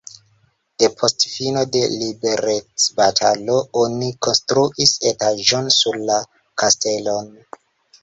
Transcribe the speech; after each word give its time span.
Depost 0.83 1.25
fino 1.33 1.65
de 1.75 1.83
liberecbatalo 1.97 3.59
oni 3.85 4.11
konstruis 4.29 4.97
etaĝon 5.15 5.73
sur 5.81 6.05
la 6.11 6.21
kastelon. 6.65 7.35